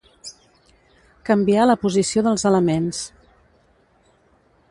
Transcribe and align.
Canviar 1.29 1.67
la 1.67 1.75
posició 1.83 2.25
dels 2.29 2.47
elements. 2.53 3.03